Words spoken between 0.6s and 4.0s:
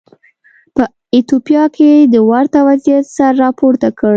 په ایتوپیا کې د ورته وضعیت سر راپورته